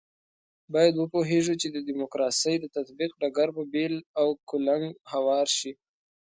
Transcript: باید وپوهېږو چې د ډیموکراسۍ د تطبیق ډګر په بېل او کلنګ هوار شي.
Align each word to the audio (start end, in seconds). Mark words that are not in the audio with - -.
باید 0.73 0.93
وپوهېږو 0.97 1.53
چې 1.61 1.67
د 1.75 1.77
ډیموکراسۍ 1.87 2.55
د 2.59 2.65
تطبیق 2.75 3.11
ډګر 3.21 3.49
په 3.57 3.63
بېل 3.73 3.95
او 4.21 4.27
کلنګ 4.49 4.83
هوار 5.11 5.47
شي. 5.57 5.71